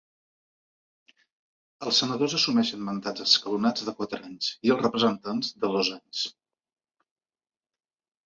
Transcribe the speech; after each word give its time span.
Els 1.89 1.99
senadors 2.03 2.35
assumeixen 2.37 2.81
mandats 2.87 3.25
escalonats 3.27 3.85
de 3.89 3.93
quatre 3.99 4.19
anys 4.29 4.49
i 4.69 4.73
els 4.75 4.83
representants, 4.85 5.51
de 5.65 5.69
dos 5.75 5.91
anys. 5.99 6.25